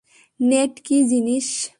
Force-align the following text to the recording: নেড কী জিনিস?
নেড 0.39 0.73
কী 0.85 0.97
জিনিস? 1.03 1.47